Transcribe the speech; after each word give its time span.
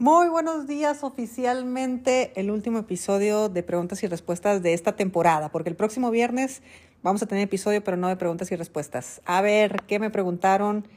Muy 0.00 0.30
buenos 0.30 0.66
días, 0.66 1.04
oficialmente 1.04 2.32
el 2.34 2.50
último 2.50 2.78
episodio 2.78 3.50
de 3.50 3.62
preguntas 3.62 4.02
y 4.02 4.06
respuestas 4.06 4.62
de 4.62 4.72
esta 4.72 4.96
temporada, 4.96 5.50
porque 5.50 5.68
el 5.68 5.76
próximo 5.76 6.10
viernes 6.10 6.62
vamos 7.02 7.22
a 7.22 7.26
tener 7.26 7.44
episodio, 7.44 7.84
pero 7.84 7.98
no 7.98 8.08
de 8.08 8.16
preguntas 8.16 8.50
y 8.50 8.56
respuestas. 8.56 9.20
A 9.26 9.42
ver, 9.42 9.82
¿qué 9.86 9.98
me 9.98 10.08
preguntaron 10.08 10.88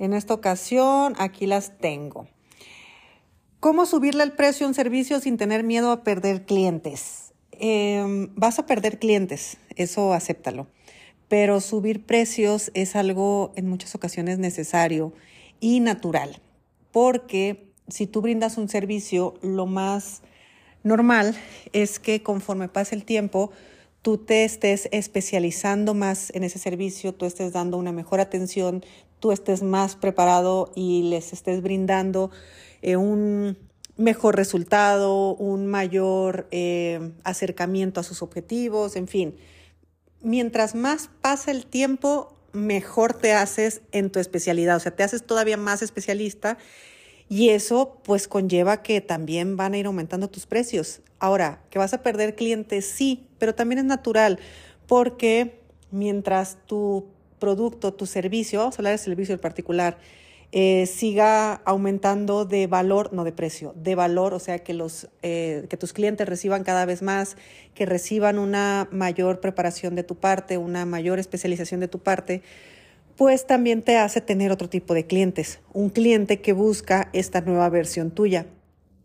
en 0.00 0.14
esta 0.14 0.34
ocasión? 0.34 1.14
Aquí 1.20 1.46
las 1.46 1.78
tengo. 1.78 2.26
¿Cómo 3.60 3.86
subirle 3.86 4.24
el 4.24 4.32
precio 4.32 4.66
a 4.66 4.70
un 4.70 4.74
servicio 4.74 5.20
sin 5.20 5.36
tener 5.36 5.62
miedo 5.62 5.92
a 5.92 6.02
perder 6.02 6.44
clientes? 6.44 7.32
Em, 7.52 8.34
vas 8.34 8.58
a 8.58 8.66
perder 8.66 8.98
clientes, 8.98 9.58
eso 9.76 10.12
acéptalo, 10.12 10.66
pero 11.28 11.60
subir 11.60 12.04
precios 12.04 12.72
es 12.74 12.96
algo 12.96 13.52
en 13.54 13.68
muchas 13.68 13.94
ocasiones 13.94 14.40
necesario 14.40 15.12
y 15.60 15.78
natural, 15.78 16.40
porque 16.90 17.69
si 17.90 18.06
tú 18.06 18.20
brindas 18.20 18.58
un 18.58 18.68
servicio, 18.68 19.34
lo 19.42 19.66
más 19.66 20.22
normal 20.82 21.36
es 21.72 21.98
que 21.98 22.22
conforme 22.22 22.68
pase 22.68 22.94
el 22.94 23.04
tiempo, 23.04 23.50
tú 24.02 24.18
te 24.18 24.44
estés 24.44 24.88
especializando 24.92 25.94
más 25.94 26.30
en 26.34 26.44
ese 26.44 26.58
servicio, 26.58 27.14
tú 27.14 27.26
estés 27.26 27.52
dando 27.52 27.76
una 27.76 27.92
mejor 27.92 28.20
atención, 28.20 28.84
tú 29.18 29.32
estés 29.32 29.62
más 29.62 29.96
preparado 29.96 30.72
y 30.74 31.02
les 31.10 31.32
estés 31.32 31.62
brindando 31.62 32.30
eh, 32.82 32.96
un 32.96 33.58
mejor 33.96 34.36
resultado, 34.36 35.34
un 35.34 35.66
mayor 35.66 36.48
eh, 36.50 37.12
acercamiento 37.24 38.00
a 38.00 38.02
sus 38.02 38.22
objetivos, 38.22 38.96
en 38.96 39.08
fin. 39.08 39.36
Mientras 40.22 40.74
más 40.74 41.10
pasa 41.20 41.50
el 41.50 41.66
tiempo, 41.66 42.34
mejor 42.52 43.14
te 43.14 43.32
haces 43.32 43.82
en 43.92 44.10
tu 44.10 44.18
especialidad, 44.18 44.76
o 44.76 44.80
sea, 44.80 44.96
te 44.96 45.02
haces 45.02 45.24
todavía 45.24 45.56
más 45.56 45.82
especialista 45.82 46.56
y 47.30 47.50
eso 47.50 48.00
pues 48.02 48.26
conlleva 48.26 48.82
que 48.82 49.00
también 49.00 49.56
van 49.56 49.72
a 49.72 49.78
ir 49.78 49.86
aumentando 49.86 50.28
tus 50.28 50.46
precios. 50.46 51.00
Ahora, 51.20 51.62
que 51.70 51.78
vas 51.78 51.94
a 51.94 52.02
perder 52.02 52.34
clientes, 52.34 52.84
sí, 52.84 53.24
pero 53.38 53.54
también 53.54 53.78
es 53.78 53.84
natural 53.84 54.40
porque 54.88 55.60
mientras 55.92 56.58
tu 56.66 57.06
producto, 57.38 57.94
tu 57.94 58.06
servicio, 58.06 58.58
vamos 58.58 58.80
a 58.80 58.98
servicio 58.98 59.32
en 59.32 59.40
particular, 59.40 59.98
eh, 60.50 60.86
siga 60.86 61.54
aumentando 61.64 62.44
de 62.44 62.66
valor, 62.66 63.12
no 63.12 63.22
de 63.22 63.30
precio, 63.30 63.72
de 63.76 63.94
valor, 63.94 64.34
o 64.34 64.40
sea, 64.40 64.58
que, 64.58 64.74
los, 64.74 65.08
eh, 65.22 65.66
que 65.70 65.76
tus 65.76 65.92
clientes 65.92 66.28
reciban 66.28 66.64
cada 66.64 66.84
vez 66.84 67.00
más, 67.00 67.36
que 67.74 67.86
reciban 67.86 68.40
una 68.40 68.88
mayor 68.90 69.38
preparación 69.38 69.94
de 69.94 70.02
tu 70.02 70.16
parte, 70.16 70.58
una 70.58 70.84
mayor 70.84 71.20
especialización 71.20 71.78
de 71.78 71.86
tu 71.86 72.00
parte, 72.00 72.42
pues 73.20 73.46
también 73.46 73.82
te 73.82 73.98
hace 73.98 74.22
tener 74.22 74.50
otro 74.50 74.70
tipo 74.70 74.94
de 74.94 75.06
clientes, 75.06 75.60
un 75.74 75.90
cliente 75.90 76.40
que 76.40 76.54
busca 76.54 77.10
esta 77.12 77.42
nueva 77.42 77.68
versión 77.68 78.12
tuya. 78.12 78.46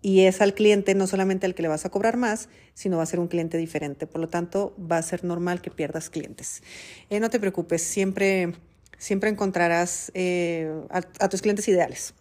Y 0.02 0.22
es 0.22 0.40
al 0.40 0.54
cliente 0.54 0.96
no 0.96 1.06
solamente 1.06 1.46
al 1.46 1.54
que 1.54 1.62
le 1.62 1.68
vas 1.68 1.84
a 1.84 1.90
cobrar 1.90 2.16
más, 2.16 2.48
sino 2.74 2.96
va 2.96 3.04
a 3.04 3.08
ser 3.08 3.20
un 3.20 3.28
cliente 3.28 3.58
diferente. 3.58 4.08
Por 4.08 4.22
lo 4.22 4.30
tanto, 4.30 4.74
va 4.80 5.00
a 5.00 5.02
ser 5.02 5.26
normal 5.26 5.62
que 5.62 5.70
pierdas 5.70 6.10
clientes. 6.10 6.64
Eh, 7.10 7.20
no 7.20 7.30
te 7.30 7.42
preocupes, 7.42 7.82
siempre, 7.82 8.54
siempre 8.98 9.30
encontrarás 9.30 10.14
eh, 10.14 10.72
a, 10.92 11.02
a 11.20 11.28
tus 11.28 11.42
clientes 11.42 11.68
ideales. 11.68 12.14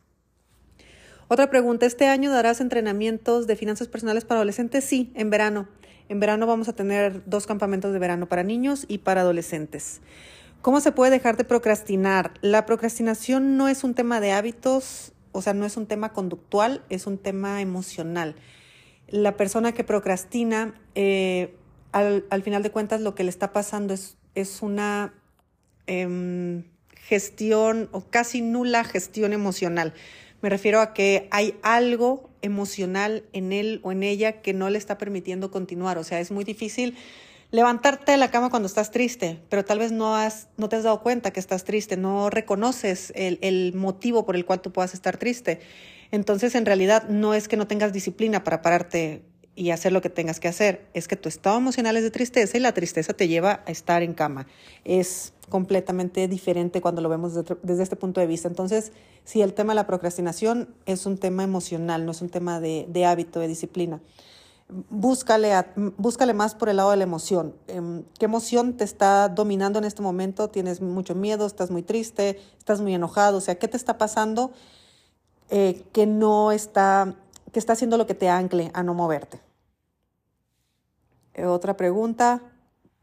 Otra 1.29 1.49
pregunta, 1.49 1.87
¿este 1.87 2.09
año 2.09 2.33
darás 2.33 2.61
entrenamientos 2.61 3.47
de 3.47 3.55
finanzas 3.55 3.87
personales 3.87 4.25
para 4.25 4.39
adolescentes? 4.39 4.83
Sí, 4.83 5.13
en 5.15 5.31
verano. 5.31 5.69
En 6.09 6.19
verano 6.19 6.49
vamos 6.49 6.69
a 6.69 6.73
tener 6.73 7.23
dos 7.25 7.47
campamentos 7.47 7.93
de 7.93 8.01
verano 8.01 8.29
para 8.29 8.43
niños 8.43 8.85
y 8.89 8.99
para 8.99 9.21
adolescentes. 9.21 10.01
¿Cómo 10.65 10.81
se 10.81 10.93
puede 10.93 11.11
dejar 11.11 11.37
de 11.37 11.45
procrastinar? 11.45 12.33
La 12.41 12.65
procrastinación 12.65 13.59
no 13.59 13.69
es 13.69 13.85
un 13.85 13.93
tema 13.93 14.19
de 14.23 14.33
hábitos, 14.33 15.13
o 15.31 15.43
sea, 15.43 15.53
no 15.53 15.67
es 15.67 15.77
un 15.77 15.85
tema 15.85 16.15
conductual, 16.15 16.83
es 16.89 17.07
un 17.07 17.19
tema 17.19 17.61
emocional. 17.61 18.35
La 19.07 19.37
persona 19.37 19.73
que 19.73 19.85
procrastina, 19.85 20.73
eh, 20.95 21.55
al, 21.93 22.43
final 22.43 22.63
de 22.63 22.71
cuentas, 22.71 23.03
lo 23.03 23.15
que 23.15 23.25
le 23.25 23.29
está 23.29 23.53
pasando 23.53 23.93
es, 23.93 24.17
es 24.35 24.63
una 24.63 25.13
em, 25.87 26.65
gestión 26.97 27.91
o 27.93 28.01
casi 28.09 28.41
nula 28.41 28.85
gestión 28.85 29.35
emocional. 29.35 29.93
Me 30.41 30.49
refiero 30.49 30.81
a 30.81 30.95
que 30.95 31.29
hay 31.31 31.59
algo 31.63 32.31
emocional 32.41 33.25
en 33.35 33.53
él 33.53 33.81
o 33.83 33.93
en 33.93 34.03
ella 34.03 34.41
que 34.41 34.55
no 34.55 34.71
le 34.71 34.79
está 34.79 34.97
permitiendo 34.97 35.51
continuar. 35.51 35.99
O 35.99 36.05
sea, 36.05 36.21
es 36.21 36.31
muy 36.31 36.45
difícil 36.45 36.97
levantarte 37.55 38.11
de 38.11 38.19
la 38.19 38.33
cama 38.33 38.51
cuando 38.51 38.67
estás 38.67 38.91
triste, 38.91 39.41
pero 39.49 39.65
tal 39.65 39.79
vez 39.79 39.93
no, 39.93 40.17
has, 40.17 40.49
no 40.57 40.69
te 40.69 40.75
has 40.75 40.83
dado 40.83 41.01
cuenta 41.05 41.31
que 41.31 41.39
estás 41.39 41.63
triste, 41.63 41.97
no 41.97 42.29
reconoces 42.29 43.13
el, 43.15 43.39
el 43.43 43.75
motivo 43.75 44.27
por 44.27 44.35
el 44.35 44.45
cual 44.45 44.61
tú 44.61 44.73
puedas 44.73 44.93
estar 44.93 45.19
triste. 45.19 45.61
Entonces, 46.11 46.57
en 46.57 46.67
realidad, 46.67 47.09
no 47.09 47.33
es 47.33 47.47
que 47.47 47.57
no 47.57 47.69
tengas 47.69 47.93
disciplina 47.93 48.43
para 48.43 48.61
pararte 48.61 49.23
y 49.55 49.71
hacer 49.71 49.93
lo 49.93 50.03
que 50.03 50.11
tengas 50.11 50.41
que 50.41 50.49
hacer, 50.49 50.89
es 50.95 51.07
que 51.07 51.15
tu 51.15 51.29
estado 51.29 51.57
emocional 51.57 51.97
es 51.97 52.03
de 52.03 52.11
tristeza 52.11 52.57
y 52.57 52.61
la 52.61 52.75
tristeza 52.75 53.13
te 53.13 53.29
lleva 53.29 53.63
a 53.67 53.71
estar 53.71 54.03
en 54.03 54.15
cama. 54.15 54.49
Es 54.83 55.33
completamente 55.49 56.27
diferente 56.27 56.81
cuando 56.81 57.03
lo 57.03 57.09
vemos 57.09 57.35
desde, 57.35 57.83
este 57.85 57.95
punto 57.95 58.21
de 58.21 58.27
vista. 58.27 58.49
Entonces, 58.49 58.91
si 59.23 59.43
el 59.43 59.55
tema 59.55 59.75
de 59.75 59.77
la 59.77 59.87
procrastinación 59.87 60.75
es 60.87 61.07
un 61.07 61.19
tema 61.19 61.45
emocional, 61.45 62.05
no 62.05 62.11
es 62.11 62.21
un 62.21 62.31
tema 62.31 62.59
de, 62.59 62.87
de 62.89 63.05
hábito, 63.05 63.39
de 63.39 63.47
disciplina 63.47 64.01
búscale, 64.69 65.53
búscale 65.97 66.35
más 66.35 66.55
por 66.55 66.69
el 66.69 66.77
lado 66.77 66.91
de 66.91 66.97
la 66.97 67.05
emoción. 67.05 67.55
Em, 67.67 68.05
¿Qué 68.19 68.25
emoción 68.25 68.77
te 68.77 68.85
está 68.85 69.29
dominando 69.29 69.79
en 69.79 69.85
este 69.85 70.03
momento? 70.03 70.49
¿Tienes 70.49 70.81
mucho 70.81 71.15
miedo? 71.15 71.47
¿Estás 71.47 71.71
muy 71.71 71.83
triste? 71.83 72.41
¿Estás 72.59 72.81
muy 72.81 72.95
enojado? 72.95 73.39
O 73.39 73.41
sea, 73.41 73.57
¿qué 73.57 73.69
te 73.69 73.77
está 73.77 73.99
pasando 73.99 74.53
eh, 75.51 75.85
que 75.93 76.07
no 76.07 76.53
está, 76.53 77.15
que 77.53 77.59
está 77.59 77.75
haciendo 77.75 77.99
lo 77.99 78.07
que 78.07 78.15
te 78.15 78.29
ancle 78.29 78.71
a 78.75 78.83
no 78.83 78.95
moverte? 78.95 79.41
Eh, 81.35 81.47
otra 81.47 81.77
pregunta. 81.77 82.41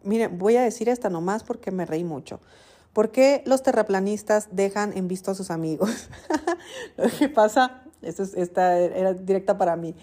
Miren, 0.04 0.38
voy 0.40 0.58
a 0.58 0.64
decir 0.64 0.90
esta 0.90 1.10
nomás 1.10 1.44
porque 1.44 1.70
me 1.70 1.86
reí 1.86 2.04
mucho. 2.04 2.40
¿Por 2.94 3.12
qué 3.12 3.44
los 3.46 3.64
terraplanistas 3.64 4.50
dejan 4.52 4.98
en 4.98 5.08
visto 5.08 5.32
a 5.32 5.36
sus 5.36 5.52
amigos? 5.52 6.10
lo 6.98 7.08
que 7.10 7.30
pasa, 7.30 7.84
esta 8.02 8.78
era 8.80 9.14
directa 9.14 9.58
para 9.58 9.76
mí. 9.76 9.96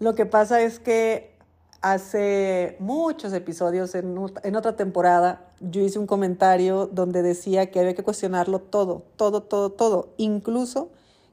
Lo 0.00 0.14
que 0.14 0.26
pasa 0.26 0.60
es 0.60 0.80
que 0.80 1.34
hace 1.80 2.76
muchos 2.78 3.32
episodios, 3.32 3.94
en, 3.94 4.16
otra 4.16 4.74
temporada, 4.74 5.52
yo 5.60 5.82
hice 5.82 5.98
un 5.98 6.06
comentario 6.06 6.86
donde 6.86 7.22
decía 7.22 7.70
que 7.70 7.78
había 7.78 7.94
que 7.94 8.02
cuestionarlo 8.02 8.58
todo, 8.58 9.04
todo, 9.16 9.42
todo, 9.42 9.70
todo, 9.70 10.08
incluso 10.16 10.90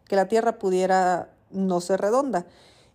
que 0.07 0.16
la 0.17 0.27
Tierra 0.27 0.59
pudiera 0.59 1.29
no 1.51 1.79
ser 1.79 2.01
redonda. 2.01 2.45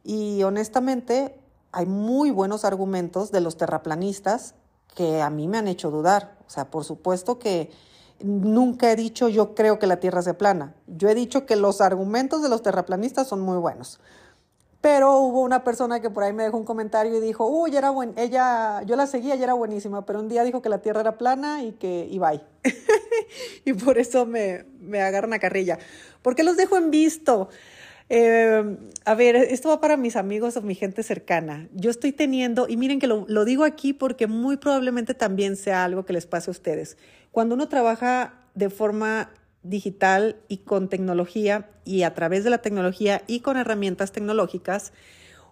Y 0.05 0.43
honestamente, 0.43 1.41
hay 1.72 1.87
muy 1.87 2.31
buenos 2.31 2.65
argumentos 2.65 3.32
de 3.32 3.41
los 3.41 3.56
terraplanistas 3.56 4.55
que 4.94 5.22
a 5.22 5.31
mí 5.31 5.49
me 5.49 5.59
han 5.59 5.66
hecho 5.66 5.91
dudar. 5.91 6.37
O 6.47 6.50
sea, 6.50 6.71
por 6.71 6.84
supuesto 6.84 7.38
que 7.38 7.71
nunca 8.21 8.93
he 8.93 8.97
dicho 8.97 9.28
yo 9.28 9.55
creo 9.55 9.78
que 9.78 9.87
la 9.87 9.99
Tierra 9.99 10.22
sea 10.22 10.38
plana. 10.38 10.75
Yo 10.87 11.09
he 11.09 11.15
dicho 11.15 11.47
que 11.47 11.56
los 11.56 11.81
argumentos 11.81 12.43
de 12.43 12.50
los 12.50 12.62
terraplanistas 12.62 13.28
son 13.28 13.41
muy 13.41 13.56
buenos. 13.56 13.99
Pero 14.87 15.19
hubo 15.19 15.43
una 15.43 15.65
persona 15.65 15.99
que 15.99 16.11
por 16.11 16.23
ahí 16.23 16.33
me 16.33 16.45
dejó 16.45 16.59
un 16.59 16.65
comentario 16.65 17.17
y 17.17 17.21
dijo, 17.21 17.45
uy, 17.49 17.77
era 17.77 17.91
buen, 17.91 18.13
ella, 18.17 18.85
yo 18.85 18.95
la 18.95 19.09
seguía 19.09 19.35
y 19.35 19.43
era 19.43 19.53
buenísima, 19.53 20.07
pero 20.07 20.21
un 20.21 20.29
día 20.29 20.45
dijo 20.45 20.63
que 20.63 20.69
la 20.69 20.79
Tierra 20.79 21.01
era 21.01 21.19
plana 21.19 21.65
y 21.65 21.73
que, 21.73 22.07
y 22.09 22.21
bye. 22.21 22.41
y 23.65 23.73
por 23.73 23.99
eso 23.99 24.27
me, 24.27 24.65
me 24.79 25.03
agarran 25.03 25.33
a 25.33 25.41
carrilla. 25.41 25.81
¿Por 26.23 26.37
qué 26.37 26.45
los 26.45 26.57
dejo 26.57 26.77
en 26.77 26.93
visto? 26.93 27.49
Eh, 28.11 28.77
a 29.05 29.15
ver, 29.17 29.35
esto 29.35 29.71
va 29.71 29.81
para 29.81 29.97
mis 29.97 30.15
amigos 30.15 30.57
o 30.57 30.63
mi 30.63 30.77
gente 30.77 31.03
cercana. 31.03 31.69
Yo 31.73 31.91
estoy 31.91 32.13
teniendo, 32.13 32.69
y 32.69 32.77
miren 32.77 33.01
que 33.01 33.09
lo, 33.09 33.25
lo 33.27 33.45
digo 33.45 33.65
aquí 33.65 33.93
porque 33.93 34.29
muy 34.29 34.57
probablemente 34.57 35.15
también 35.15 35.57
sea 35.57 35.83
algo 35.83 36.05
que 36.05 36.13
les 36.13 36.27
pase 36.27 36.49
a 36.49 36.53
ustedes. 36.53 36.97
Cuando 37.33 37.57
uno 37.57 37.69
trabaja 37.69 38.35
de 38.55 38.71
forma 38.71 39.33
digital 39.69 40.37
y 40.49 40.59
con 40.59 40.88
tecnología 40.88 41.71
y 41.84 42.03
a 42.03 42.15
través 42.15 42.44
de 42.44 42.50
la 42.50 42.59
tecnología 42.59 43.22
y 43.27 43.41
con 43.41 43.56
herramientas 43.56 44.12
tecnológicas, 44.12 44.93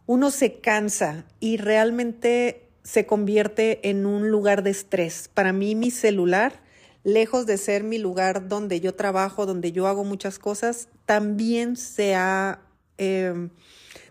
uno 0.07 0.31
se 0.31 0.61
cansa 0.61 1.25
y 1.41 1.57
realmente 1.57 2.69
se 2.83 3.07
convierte 3.07 3.89
en 3.89 4.05
un 4.05 4.31
lugar 4.31 4.63
de 4.63 4.71
estrés. 4.71 5.31
Para 5.33 5.53
mí 5.53 5.75
mi 5.75 5.91
celular, 5.91 6.63
lejos 7.03 7.47
de 7.47 7.57
ser 7.57 7.83
mi 7.83 7.99
lugar 7.99 8.49
donde 8.49 8.81
yo 8.81 8.95
trabajo, 8.95 9.47
donde 9.47 9.73
yo 9.73 9.87
hago 9.87 10.05
muchas 10.05 10.39
cosas, 10.39 10.89
también 11.07 11.77
se 11.77 12.15
ha, 12.15 12.61
em, 12.99 13.51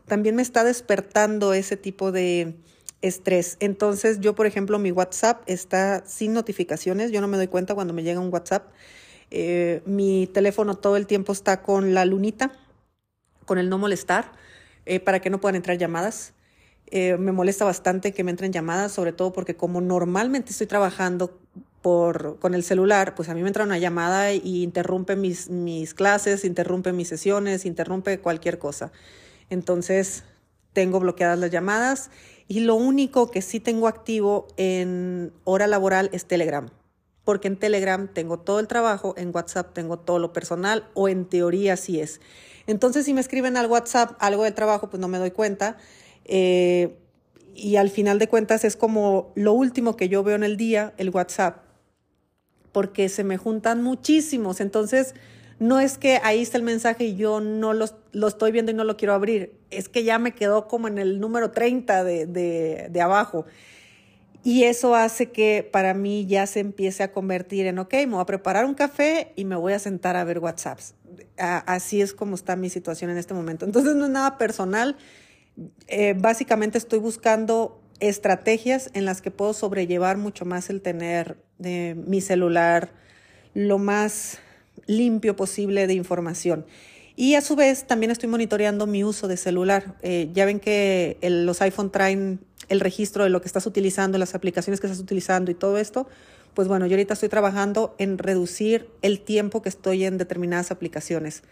también 0.08 0.36
me 0.36 0.42
está 0.42 0.64
despertando 0.64 1.54
ese 1.54 1.78
tipo 1.78 2.12
de 2.12 2.56
estrés. 3.02 3.58
Entonces 3.60 4.20
yo, 4.20 4.34
por 4.34 4.48
ejemplo, 4.48 4.80
mi 4.80 4.92
WhatsApp 4.92 5.44
está 5.46 6.04
sin 6.08 6.34
notificaciones, 6.34 7.12
yo 7.12 7.22
no 7.22 7.28
me 7.28 7.38
doy 7.38 7.48
cuenta 7.48 7.76
cuando 7.76 7.94
me 7.94 8.02
llega 8.02 8.20
un 8.20 8.34
WhatsApp 8.34 8.72
eh, 9.36 9.82
mi 9.88 10.28
teléfono 10.28 10.76
todo 10.76 10.96
el 10.96 11.08
tiempo 11.08 11.34
está 11.34 11.64
con 11.64 11.96
la 11.96 12.06
lunita, 12.06 12.52
con 13.48 13.58
el 13.58 13.68
no 13.68 13.80
molestar, 13.80 14.32
eh, 14.86 15.00
para 15.00 15.22
que 15.22 15.32
no 15.32 15.42
puedan 15.42 15.56
entrar 15.56 15.76
llamadas. 15.80 16.34
Eh, 16.92 17.18
me 17.18 17.32
molesta 17.32 17.66
bastante 17.66 18.14
que 18.14 18.24
me 18.24 18.30
entren 18.30 18.54
llamadas, 18.54 18.92
sobre 18.92 19.12
todo 19.12 19.34
porque 19.34 19.56
como 19.56 19.82
normalmente 19.82 20.52
estoy 20.52 20.68
trabajando 20.68 21.40
por, 21.82 22.38
con 22.38 22.54
el 22.54 22.64
celular, 22.64 23.16
pues 23.16 23.28
a 23.28 23.34
mí 23.34 23.42
me 23.42 23.48
entra 23.48 23.64
una 23.64 23.80
llamada 23.80 24.32
y 24.34 24.62
interrumpe 24.62 25.16
mis, 25.16 25.50
mis 25.50 25.96
clases, 25.96 26.46
interrumpe 26.46 26.94
mis 26.94 27.08
sesiones, 27.08 27.66
interrumpe 27.66 28.20
cualquier 28.20 28.60
cosa. 28.60 28.92
Entonces, 29.50 30.26
tengo 30.74 31.00
bloqueadas 31.00 31.40
las 31.40 31.50
llamadas 31.50 32.12
y 32.48 32.60
lo 32.60 32.76
único 32.76 33.32
que 33.32 33.42
sí 33.42 33.60
tengo 33.60 33.88
activo 33.88 34.46
en 34.58 35.34
hora 35.44 35.66
laboral 35.66 36.12
es 36.14 36.26
Telegram, 36.26 36.70
porque 37.24 37.48
en 37.48 37.58
Telegram 37.58 38.08
tengo 38.08 38.40
todo 38.40 38.60
el 38.60 38.68
trabajo, 38.68 39.14
en 39.18 39.32
WhatsApp 39.34 39.74
tengo 39.74 39.98
todo 39.98 40.20
lo 40.20 40.34
personal 40.34 40.90
o 40.94 41.08
en 41.08 41.26
teoría 41.26 41.78
sí 41.78 42.00
es. 42.00 42.20
Entonces, 42.68 43.06
si 43.06 43.14
me 43.14 43.22
escriben 43.22 43.58
al 43.58 43.68
WhatsApp 43.68 44.16
algo 44.20 44.44
del 44.44 44.54
trabajo, 44.54 44.90
pues 44.90 45.00
no 45.00 45.08
me 45.08 45.18
doy 45.18 45.32
cuenta. 45.32 45.78
Eh, 46.26 46.98
y 47.56 47.76
al 47.76 47.90
final 47.90 48.20
de 48.20 48.28
cuentas 48.28 48.64
es 48.64 48.76
como 48.76 49.32
lo 49.36 49.54
último 49.54 49.96
que 49.96 50.10
yo 50.10 50.24
veo 50.24 50.36
en 50.36 50.44
el 50.44 50.58
día, 50.58 50.94
el 50.98 51.10
WhatsApp, 51.10 51.64
porque 52.72 53.10
se 53.10 53.24
me 53.24 53.38
juntan 53.38 53.84
muchísimos. 53.84 54.60
Entonces, 54.60 55.14
no 55.60 55.80
es 55.80 55.98
que 55.98 56.20
ahí 56.24 56.42
está 56.42 56.58
el 56.58 56.64
mensaje 56.64 57.06
y 57.06 57.16
yo 57.16 57.40
no 57.40 57.74
lo, 57.74 57.86
lo 58.12 58.28
estoy 58.28 58.52
viendo 58.52 58.72
y 58.72 58.76
no 58.76 58.84
lo 58.84 58.98
quiero 58.98 59.14
abrir, 59.14 59.54
es 59.70 59.88
que 59.88 60.04
ya 60.04 60.18
me 60.20 60.34
quedó 60.34 60.68
como 60.68 60.88
en 60.88 60.98
el 60.98 61.20
número 61.20 61.52
30 61.52 62.04
de, 62.04 62.26
de, 62.26 62.88
de 62.90 63.02
abajo. 63.02 63.46
Y 64.44 64.66
eso 64.66 64.94
hace 64.96 65.32
que 65.32 65.68
para 65.72 65.94
mí 65.94 66.26
ya 66.26 66.46
se 66.48 66.60
empiece 66.60 67.02
a 67.02 67.12
convertir 67.12 67.66
en, 67.66 67.80
ok, 67.80 67.94
me 67.94 68.08
voy 68.08 68.22
a 68.22 68.26
preparar 68.26 68.66
un 68.66 68.74
café 68.74 69.32
y 69.38 69.46
me 69.46 69.56
voy 69.56 69.72
a 69.72 69.80
sentar 69.80 70.18
a 70.18 70.24
ver 70.26 70.40
WhatsApps. 70.40 70.96
Así 71.38 72.02
es 72.02 72.14
como 72.14 72.36
está 72.36 72.58
mi 72.58 72.70
situación 72.70 73.10
en 73.10 73.18
este 73.18 73.34
momento. 73.34 73.66
Entonces 73.66 73.96
no 73.96 74.06
es 74.06 74.12
nada 74.12 74.38
personal. 74.38 74.98
Eh, 75.88 76.14
básicamente 76.18 76.78
estoy 76.78 77.00
buscando 77.00 77.82
estrategias 78.02 78.90
en 78.94 79.06
las 79.06 79.22
que 79.22 79.32
puedo 79.32 79.54
sobrellevar 79.54 80.18
mucho 80.18 80.44
más 80.44 80.70
el 80.70 80.82
tener 80.82 81.38
eh, 81.64 81.96
mi 82.06 82.20
celular 82.20 82.92
lo 83.54 83.78
más 83.78 84.40
limpio 84.88 85.38
posible 85.38 85.88
de 85.88 85.94
información. 85.94 86.66
Y 87.16 87.36
a 87.36 87.42
su 87.42 87.56
vez 87.56 87.86
también 87.86 88.12
estoy 88.12 88.28
monitoreando 88.28 88.88
mi 88.88 89.04
uso 89.04 89.28
de 89.28 89.38
celular. 89.38 89.96
Eh, 90.02 90.32
ya 90.34 90.46
ven 90.46 90.60
que 90.60 91.18
los 91.22 91.62
iPhone 91.62 91.92
traen 91.92 92.40
el 92.70 92.80
registro 92.80 93.24
de 93.24 93.30
lo 93.30 93.42
que 93.42 93.48
estás 93.48 93.66
utilizando, 93.66 94.18
las 94.18 94.36
aplicaciones 94.36 94.80
que 94.80 94.88
estás 94.88 95.02
utilizando 95.02 95.52
y 95.52 95.56
todo 95.56 95.78
esto. 95.78 96.08
Pues 96.54 96.68
bueno, 96.68 96.86
yo 96.86 96.94
ahorita 96.94 97.16
estoy 97.16 97.30
trabajando 97.30 97.96
en 97.98 98.18
reducir 98.18 98.90
el 99.02 99.22
tiempo 99.22 99.62
que 99.62 99.70
estoy 99.70 100.06
en 100.06 100.18
determinadas 100.18 100.72
aplicaciones, 100.72 101.44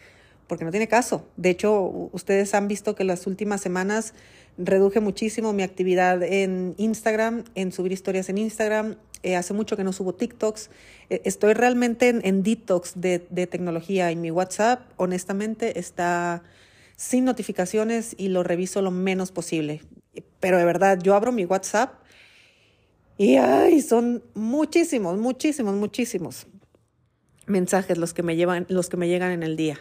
porque 0.48 0.64
no 0.64 0.72
tiene 0.72 0.88
caso. 0.88 1.26
De 1.38 1.50
hecho, 1.50 2.10
ustedes 2.12 2.54
han 2.54 2.68
visto 2.68 2.96
que 2.96 3.04
las 3.04 3.26
últimas 3.26 3.62
semanas 3.62 4.14
reduje 4.58 5.00
muchísimo 5.00 5.54
mi 5.54 5.64
actividad 5.64 6.22
en 6.22 6.76
Instagram, 6.78 7.46
en 7.56 7.72
subir 7.72 7.92
historias 7.92 8.30
en 8.30 8.38
Instagram, 8.38 8.96
eh, 9.24 9.36
hace 9.36 9.54
mucho 9.54 9.78
que 9.78 9.84
no 9.84 9.94
subo 9.94 10.14
TikToks. 10.14 10.70
Eh, 11.10 11.22
estoy 11.26 11.54
realmente 11.54 12.10
en, 12.10 12.44
detox 12.44 12.94
de, 12.96 13.20
tecnología 13.20 14.12
y 14.12 14.16
mi 14.16 14.32
WhatsApp, 14.32 14.82
honestamente, 14.98 15.80
está 15.80 16.44
sin 16.96 17.26
notificaciones 17.26 18.16
y 18.18 18.30
lo 18.30 18.44
reviso 18.44 18.82
lo 18.82 18.92
menos 18.92 19.32
posible. 19.32 19.82
Pero 20.40 20.58
de 20.58 20.66
verdad, 20.66 21.00
yo 21.02 21.16
abro 21.16 21.32
mi 21.32 21.46
WhatsApp 21.46 22.02
y 23.18 23.82
son 23.82 24.24
muchísimos, 24.34 25.18
muchísimos, 25.18 25.76
muchísimos 25.76 26.48
mensajes 27.46 27.98
los 27.98 28.14
que 28.14 28.24
me 28.24 28.36
llevan, 28.36 28.66
los 28.70 28.90
que 28.90 28.98
me 28.98 29.08
llegan 29.08 29.32
en 29.32 29.44
el 29.44 29.56
día. 29.56 29.80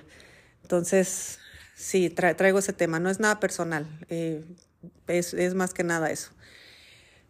Entonces, 0.62 1.38
sí, 1.74 2.10
traigo 2.10 2.58
ese 2.58 2.72
tema. 2.72 3.00
No 3.00 3.08
es 3.08 3.20
nada 3.20 3.40
personal, 3.40 3.86
eh, 4.08 4.44
es, 5.06 5.32
es 5.34 5.54
más 5.54 5.72
que 5.72 5.84
nada 5.84 6.10
eso. 6.10 6.32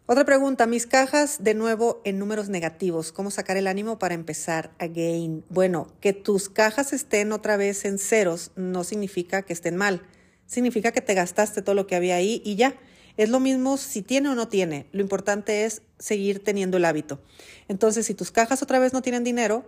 Otra 0.07 0.25
pregunta, 0.25 0.67
mis 0.67 0.87
cajas 0.87 1.41
de 1.41 1.53
nuevo 1.53 2.01
en 2.03 2.19
números 2.19 2.49
negativos, 2.49 3.13
¿cómo 3.13 3.31
sacar 3.31 3.55
el 3.55 3.67
ánimo 3.67 3.97
para 3.97 4.13
empezar 4.13 4.71
again? 4.79 5.45
Bueno, 5.47 5.87
que 6.01 6.11
tus 6.11 6.49
cajas 6.49 6.91
estén 6.91 7.31
otra 7.31 7.55
vez 7.55 7.85
en 7.85 7.97
ceros 7.97 8.51
no 8.57 8.83
significa 8.83 9.43
que 9.43 9.53
estén 9.53 9.77
mal, 9.77 10.01
significa 10.47 10.91
que 10.91 10.99
te 10.99 11.13
gastaste 11.13 11.61
todo 11.61 11.75
lo 11.75 11.87
que 11.87 11.95
había 11.95 12.15
ahí 12.15 12.41
y 12.43 12.55
ya. 12.55 12.75
Es 13.17 13.29
lo 13.29 13.39
mismo 13.39 13.77
si 13.77 14.01
tiene 14.01 14.29
o 14.29 14.35
no 14.35 14.47
tiene, 14.47 14.87
lo 14.91 15.01
importante 15.01 15.65
es 15.65 15.81
seguir 15.99 16.43
teniendo 16.43 16.77
el 16.77 16.85
hábito. 16.85 17.19
Entonces, 17.67 18.05
si 18.05 18.13
tus 18.13 18.31
cajas 18.31 18.63
otra 18.63 18.79
vez 18.79 18.93
no 18.93 19.01
tienen 19.01 19.23
dinero, 19.23 19.65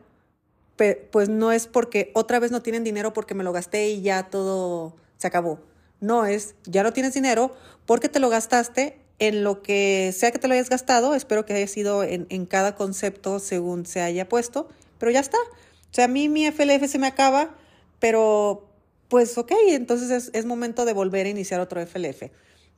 pues 1.12 1.30
no 1.30 1.51
es 1.51 1.68
porque 1.68 2.12
otra 2.13 2.40
vez 2.40 2.51
no 2.51 2.62
tienen 2.62 2.84
dinero 2.84 3.13
porque 3.13 3.36
me 3.36 3.44
lo 3.44 3.54
gasté 3.54 3.90
y 3.90 4.01
ya 4.01 4.30
todo 4.30 4.95
se 5.18 5.28
acabó. 5.28 5.60
No 6.00 6.25
es, 6.25 6.56
ya 6.66 6.84
no 6.84 6.92
tienes 6.92 7.13
dinero 7.13 7.56
porque 7.86 8.10
te 8.10 8.19
lo 8.19 8.30
gastaste 8.30 8.98
en 9.19 9.44
lo 9.44 9.62
que 9.62 10.13
sea 10.18 10.31
que 10.31 10.39
te 10.39 10.48
lo 10.48 10.54
hayas 10.54 10.69
gastado, 10.69 11.16
espero 11.16 11.46
que 11.46 11.54
haya 11.54 11.68
sido 11.68 12.04
en, 12.04 12.46
cada 12.46 12.75
concepto 12.75 13.39
según 13.39 13.86
se 13.86 14.01
haya 14.01 14.28
puesto, 14.28 14.68
pero 14.98 15.12
ya 15.12 15.19
está. 15.19 15.38
O 15.38 15.94
sea, 15.94 16.06
a 16.06 16.07
mí 16.07 16.28
mi 16.28 16.46
FLF 16.51 16.89
se 16.89 17.00
me 17.00 17.07
acaba, 17.07 17.56
pero 18.00 18.68
pues 19.07 19.38
ok, 19.38 19.51
entonces 19.69 20.10
es, 20.10 20.31
es 20.34 20.46
momento 20.46 20.86
de 20.86 20.94
volver 20.94 21.28
a 21.28 21.30
iniciar 21.30 21.60
otro 21.60 21.80
FLF. 21.86 22.24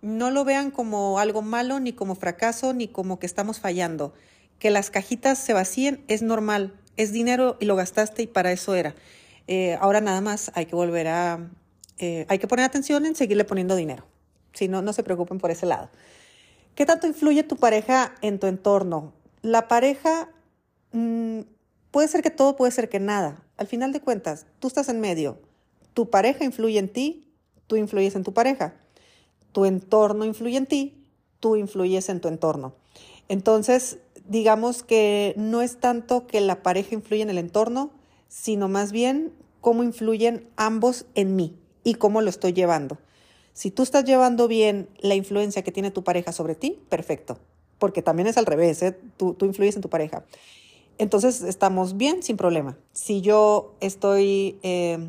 No 0.02 0.32
lo 0.32 0.46
vean 0.46 0.72
como 0.72 1.20
algo 1.20 1.42
malo, 1.42 1.80
ni 1.80 1.94
como 1.94 2.16
fracaso, 2.16 2.74
ni 2.74 2.88
como 2.88 3.20
que 3.20 3.26
estamos 3.26 3.60
fallando. 3.60 4.14
Que 4.60 4.70
las 4.70 4.90
cajitas 4.90 5.38
se 5.38 5.54
vacíen 5.54 6.04
es 6.08 6.22
normal, 6.22 6.74
es 6.98 7.12
dinero 7.12 7.58
y 7.60 7.66
lo 7.66 7.76
gastaste 7.76 8.24
y 8.24 8.28
para 8.28 8.52
eso 8.52 8.76
era. 8.76 8.96
Eh, 9.48 9.78
ahora 9.80 10.02
nada 10.02 10.22
más 10.22 10.52
hay 10.56 10.66
que 10.66 10.76
volver 10.76 11.08
a, 11.08 11.50
eh, 11.98 12.26
hay 12.30 12.40
que 12.40 12.48
poner 12.48 12.66
atención 12.66 13.06
en 13.06 13.16
seguirle 13.16 13.46
poniendo 13.46 13.76
dinero. 13.76 14.06
Si 14.54 14.68
no, 14.68 14.82
no 14.82 14.94
se 14.94 15.04
preocupen 15.04 15.40
por 15.40 15.52
ese 15.52 15.66
lado. 15.66 15.90
¿Qué 16.76 16.86
tanto 16.86 17.08
influye 17.08 17.44
tu 17.44 17.56
pareja 17.56 18.16
en 18.22 18.40
tu 18.40 18.48
entorno? 18.48 19.14
La 19.42 19.68
pareja 19.68 20.30
mm, 20.92 21.42
puede 21.92 22.08
ser 22.08 22.22
que 22.22 22.32
todo, 22.32 22.56
puede 22.56 22.72
ser 22.72 22.90
que 22.90 23.00
nada. 23.00 23.44
Al 23.58 23.68
final 23.68 23.94
de 23.94 24.02
cuentas, 24.02 24.46
tú 24.60 24.68
estás 24.68 24.90
en 24.90 25.00
medio. 25.00 25.40
Tu 25.94 26.10
pareja 26.10 26.44
influye 26.44 26.80
en 26.80 26.90
ti, 26.90 27.32
tú 27.68 27.78
influyes 27.78 28.16
en 28.16 28.24
tu 28.24 28.34
pareja. 28.34 28.74
Tu 29.56 29.64
entorno 29.64 30.26
influye 30.26 30.58
en 30.58 30.66
ti, 30.66 30.98
tú 31.40 31.56
influyes 31.56 32.10
en 32.10 32.20
tu 32.20 32.28
entorno. 32.28 32.74
Entonces, 33.30 34.00
digamos 34.28 34.84
que 34.84 35.34
no 35.38 35.62
es 35.62 35.80
tanto 35.80 36.28
que 36.28 36.42
la 36.42 36.62
pareja 36.62 36.94
influye 36.94 37.22
en 37.22 37.30
el 37.30 37.38
entorno, 37.38 37.92
sino 38.28 38.68
más 38.68 38.92
bien 38.92 39.32
cómo 39.62 39.82
influyen 39.84 40.46
ambos 40.58 41.06
en 41.16 41.38
mí 41.38 41.56
y 41.86 41.94
cómo 41.94 42.20
lo 42.20 42.30
estoy 42.30 42.52
llevando. 42.52 42.98
Si 43.54 43.72
tú 43.72 43.84
estás 43.84 44.04
llevando 44.04 44.50
bien 44.50 44.90
la 45.00 45.16
influencia 45.16 45.64
que 45.64 45.72
tiene 45.72 45.90
tu 45.90 46.04
pareja 46.04 46.34
sobre 46.34 46.56
ti, 46.56 46.78
perfecto, 46.90 47.40
porque 47.80 48.02
también 48.02 48.28
es 48.28 48.38
al 48.38 48.46
revés, 48.46 48.84
¿eh? 48.84 48.98
tú, 49.16 49.36
tú 49.36 49.46
influyes 49.46 49.78
en 49.78 49.82
tu 49.82 49.90
pareja. 49.90 50.26
Entonces 50.98 51.42
estamos 51.44 51.96
bien 51.96 52.24
sin 52.24 52.36
problema. 52.36 52.78
Si 52.92 53.22
yo 53.22 53.76
estoy 53.80 54.60
eh, 54.64 55.00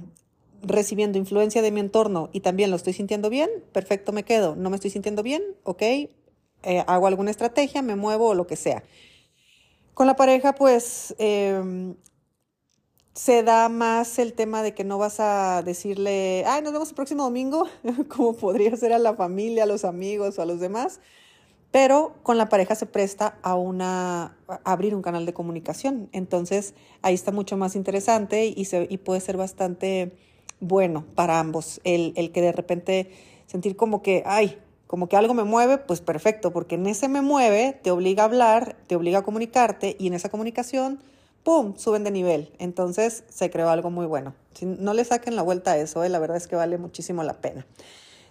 recibiendo 0.66 1.18
influencia 1.18 1.62
de 1.62 1.70
mi 1.70 1.80
entorno 1.80 2.28
y 2.32 2.40
también 2.40 2.70
lo 2.70 2.76
estoy 2.76 2.92
sintiendo 2.92 3.30
bien, 3.30 3.48
perfecto, 3.72 4.12
me 4.12 4.24
quedo. 4.24 4.56
No 4.56 4.70
me 4.70 4.76
estoy 4.76 4.90
sintiendo 4.90 5.22
bien, 5.22 5.42
ok, 5.62 5.82
eh, 5.82 6.10
hago 6.86 7.06
alguna 7.06 7.30
estrategia, 7.30 7.82
me 7.82 7.96
muevo 7.96 8.28
o 8.28 8.34
lo 8.34 8.46
que 8.46 8.56
sea. 8.56 8.82
Con 9.94 10.06
la 10.06 10.16
pareja, 10.16 10.54
pues 10.54 11.14
eh, 11.18 11.94
se 13.16 13.42
da 13.42 13.70
más 13.70 14.18
el 14.18 14.34
tema 14.34 14.62
de 14.62 14.74
que 14.74 14.84
no 14.84 14.98
vas 14.98 15.20
a 15.20 15.62
decirle, 15.62 16.44
ay, 16.46 16.60
nos 16.60 16.74
vemos 16.74 16.90
el 16.90 16.94
próximo 16.94 17.24
domingo, 17.24 17.66
como 18.08 18.34
podría 18.34 18.76
ser 18.76 18.92
a 18.92 18.98
la 18.98 19.14
familia, 19.14 19.62
a 19.62 19.66
los 19.66 19.86
amigos 19.86 20.38
o 20.38 20.42
a 20.42 20.46
los 20.46 20.60
demás, 20.60 21.00
pero 21.70 22.14
con 22.22 22.36
la 22.36 22.50
pareja 22.50 22.74
se 22.74 22.84
presta 22.84 23.38
a, 23.42 23.54
una, 23.54 24.36
abrir 24.64 24.94
un 24.94 25.00
canal 25.00 25.24
de 25.24 25.32
comunicación. 25.32 26.10
Entonces 26.12 26.74
ahí 27.00 27.14
está 27.14 27.32
mucho 27.32 27.56
más 27.56 27.74
interesante 27.74 28.46
y, 28.46 28.66
se, 28.66 28.86
y 28.90 28.98
puede 28.98 29.20
ser 29.20 29.38
bastante 29.38 30.12
bueno 30.60 31.04
para 31.14 31.38
ambos 31.38 31.80
el, 31.84 32.12
el 32.16 32.32
que 32.32 32.42
de 32.42 32.52
repente 32.52 33.10
sentir 33.46 33.76
como 33.76 34.02
que, 34.02 34.22
ay, 34.26 34.58
como 34.86 35.08
que 35.08 35.16
algo 35.16 35.34
me 35.34 35.44
mueve, 35.44 35.78
pues 35.78 36.00
perfecto, 36.00 36.52
porque 36.52 36.76
en 36.76 36.86
ese 36.86 37.08
me 37.08 37.22
mueve 37.22 37.78
te 37.82 37.90
obliga 37.90 38.22
a 38.22 38.26
hablar, 38.26 38.76
te 38.86 38.96
obliga 38.96 39.18
a 39.18 39.22
comunicarte 39.22 39.96
y 39.98 40.06
en 40.06 40.14
esa 40.14 40.28
comunicación 40.28 41.00
¡pum!, 41.46 41.76
suben 41.76 42.02
de 42.02 42.10
nivel. 42.10 42.50
Entonces 42.58 43.22
se 43.28 43.50
creó 43.50 43.70
algo 43.70 43.88
muy 43.88 44.04
bueno. 44.04 44.34
Si 44.54 44.66
no 44.66 44.94
le 44.94 45.04
saquen 45.04 45.36
la 45.36 45.42
vuelta 45.42 45.72
a 45.72 45.78
eso, 45.78 46.02
¿eh? 46.02 46.08
la 46.08 46.18
verdad 46.18 46.36
es 46.36 46.48
que 46.48 46.56
vale 46.56 46.76
muchísimo 46.76 47.22
la 47.22 47.34
pena. 47.34 47.64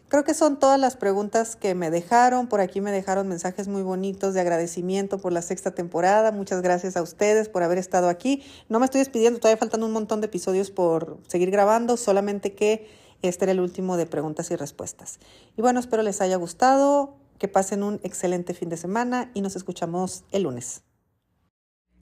Creo 0.08 0.24
que 0.24 0.36
son 0.36 0.60
todas 0.60 0.80
las 0.80 0.98
preguntas 0.98 1.56
que 1.56 1.74
me 1.74 1.90
dejaron. 1.90 2.48
Por 2.48 2.62
aquí 2.62 2.80
me 2.80 2.92
dejaron 2.92 3.28
mensajes 3.28 3.68
muy 3.68 3.82
bonitos 3.82 4.36
de 4.36 4.42
agradecimiento 4.42 5.18
por 5.18 5.34
la 5.34 5.42
sexta 5.42 5.72
temporada. 5.72 6.32
Muchas 6.32 6.62
gracias 6.62 6.96
a 6.96 7.02
ustedes 7.02 7.50
por 7.50 7.64
haber 7.64 7.80
estado 7.80 8.08
aquí. 8.08 8.44
No 8.70 8.80
me 8.80 8.86
estoy 8.86 9.00
despidiendo, 9.00 9.40
todavía 9.40 9.58
faltan 9.58 9.82
un 9.82 9.92
montón 9.92 10.22
de 10.22 10.28
episodios 10.28 10.70
por 10.70 11.18
seguir 11.28 11.50
grabando, 11.50 11.98
solamente 11.98 12.54
que 12.54 12.88
este 13.24 13.46
era 13.46 13.52
el 13.52 13.60
último 13.60 13.98
de 13.98 14.06
preguntas 14.06 14.52
y 14.52 14.56
respuestas. 14.56 15.20
Y 15.58 15.62
bueno, 15.64 15.80
espero 15.80 16.04
les 16.04 16.22
haya 16.22 16.36
gustado, 16.36 17.16
que 17.40 17.48
pasen 17.48 17.82
un 17.82 18.00
excelente 18.04 18.54
fin 18.54 18.70
de 18.70 18.78
semana 18.78 19.32
y 19.34 19.42
nos 19.42 19.56
escuchamos 19.56 20.24
el 20.32 20.44
lunes. 20.44 20.84